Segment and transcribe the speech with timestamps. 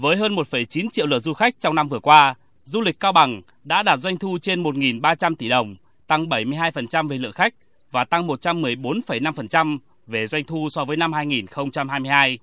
[0.00, 3.42] Với hơn 1,9 triệu lượt du khách trong năm vừa qua, du lịch Cao Bằng
[3.64, 5.76] đã đạt doanh thu trên 1.300 tỷ đồng,
[6.06, 7.54] tăng 72% về lượng khách
[7.90, 12.38] và tăng 114,5% về doanh thu so với năm 2022.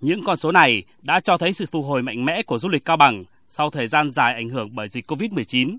[0.00, 2.84] Những con số này đã cho thấy sự phục hồi mạnh mẽ của du lịch
[2.84, 5.76] Cao Bằng sau thời gian dài ảnh hưởng bởi dịch COVID-19.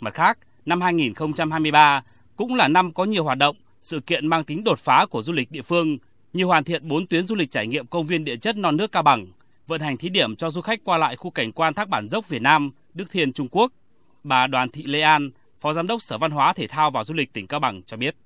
[0.00, 2.02] Mặt khác, năm 2023
[2.36, 5.32] cũng là năm có nhiều hoạt động, sự kiện mang tính đột phá của du
[5.32, 5.98] lịch địa phương,
[6.32, 8.92] như hoàn thiện 4 tuyến du lịch trải nghiệm công viên địa chất non nước
[8.92, 9.26] Cao Bằng,
[9.68, 12.28] vận hành thí điểm cho du khách qua lại khu cảnh quan Thác Bản Dốc
[12.28, 13.72] Việt Nam, Đức Thiên Trung Quốc.
[14.24, 17.14] Bà Đoàn Thị Lê An, Phó Giám đốc Sở Văn hóa Thể thao và Du
[17.14, 18.16] lịch tỉnh Cao Bằng cho biết.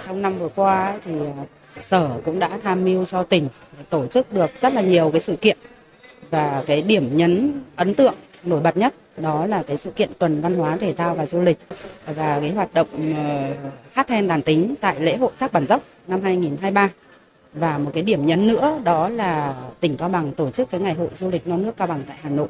[0.00, 1.44] Trong năm vừa qua thì à,
[1.80, 3.48] Sở cũng đã tham mưu cho tỉnh
[3.90, 5.58] tổ chức được rất là nhiều cái sự kiện
[6.30, 10.40] và cái điểm nhấn ấn tượng nổi bật nhất đó là cái sự kiện tuần
[10.40, 11.58] văn hóa thể thao và du lịch
[12.06, 13.54] và cái hoạt động ờ,
[13.92, 16.88] hát then đàn tính tại lễ hội Thác Bản Dốc năm 2023
[17.58, 20.94] và một cái điểm nhấn nữa đó là tỉnh Cao Bằng tổ chức cái ngày
[20.94, 22.48] hội du lịch non nước Cao Bằng tại Hà Nội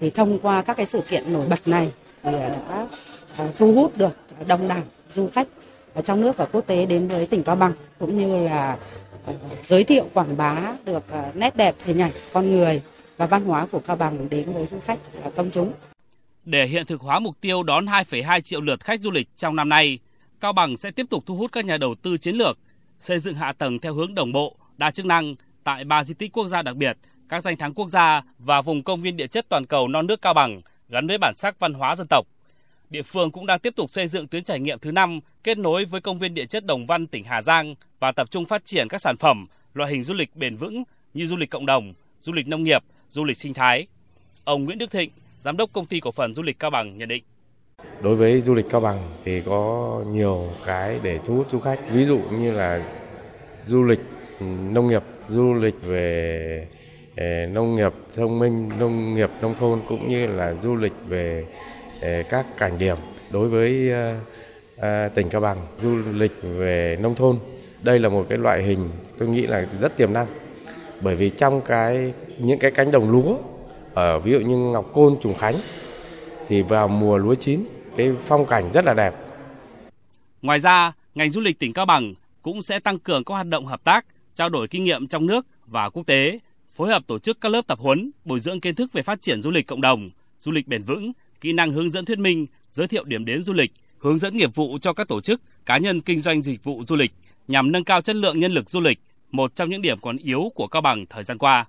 [0.00, 2.86] thì thông qua các cái sự kiện nổi bật này thì à, đã
[3.36, 5.48] à, thu hút được đông đảo du khách
[5.94, 8.76] ở trong nước và quốc tế đến với tỉnh Cao Bằng cũng như là
[9.66, 12.82] giới thiệu quảng bá được nét đẹp hình ảnh con người
[13.16, 15.72] và văn hóa của Cao Bằng đến với du khách và công chúng.
[16.44, 19.68] Để hiện thực hóa mục tiêu đón 2,2 triệu lượt khách du lịch trong năm
[19.68, 19.98] nay,
[20.40, 22.58] Cao Bằng sẽ tiếp tục thu hút các nhà đầu tư chiến lược,
[23.00, 26.32] xây dựng hạ tầng theo hướng đồng bộ, đa chức năng tại ba di tích
[26.32, 29.46] quốc gia đặc biệt, các danh thắng quốc gia và vùng công viên địa chất
[29.48, 32.26] toàn cầu non nước Cao Bằng gắn với bản sắc văn hóa dân tộc.
[32.90, 35.84] Địa phương cũng đang tiếp tục xây dựng tuyến trải nghiệm thứ 5 kết nối
[35.84, 38.88] với công viên địa chất Đồng Văn tỉnh Hà Giang và tập trung phát triển
[38.88, 40.82] các sản phẩm, loại hình du lịch bền vững
[41.14, 43.86] như du lịch cộng đồng, du lịch nông nghiệp, du lịch sinh thái.
[44.44, 47.08] Ông Nguyễn Đức Thịnh, Giám đốc Công ty Cổ phần Du lịch Cao Bằng nhận
[47.08, 47.24] định.
[48.00, 51.78] Đối với du lịch Cao Bằng thì có nhiều cái để thu hút du khách.
[51.92, 52.82] Ví dụ như là
[53.66, 54.00] du lịch
[54.40, 56.66] ừ, nông nghiệp, du lịch về
[57.16, 61.44] ờ, nông nghiệp thông minh, nông nghiệp nông thôn cũng như là du lịch về
[62.00, 62.96] ờ, các cảnh điểm
[63.30, 63.92] đối với
[64.76, 67.36] ờ, tỉnh Cao Bằng, du lịch về nông thôn.
[67.82, 70.26] Đây là một cái loại hình tôi nghĩ là rất tiềm năng.
[71.00, 73.36] Bởi vì trong cái những cái cánh đồng lúa
[73.94, 75.54] ở ví dụ như Ngọc Côn, Trùng Khánh
[76.48, 77.64] thì vào mùa lúa chín
[77.96, 79.14] cái phong cảnh rất là đẹp.
[80.42, 83.66] Ngoài ra, ngành du lịch tỉnh Cao Bằng cũng sẽ tăng cường các hoạt động
[83.66, 86.38] hợp tác, trao đổi kinh nghiệm trong nước và quốc tế,
[86.72, 89.42] phối hợp tổ chức các lớp tập huấn, bồi dưỡng kiến thức về phát triển
[89.42, 92.88] du lịch cộng đồng, du lịch bền vững, kỹ năng hướng dẫn thuyết minh, giới
[92.88, 96.00] thiệu điểm đến du lịch, hướng dẫn nghiệp vụ cho các tổ chức, cá nhân
[96.00, 97.12] kinh doanh dịch vụ du lịch
[97.48, 98.98] nhằm nâng cao chất lượng nhân lực du lịch,
[99.30, 101.66] một trong những điểm còn yếu của Cao Bằng thời gian qua.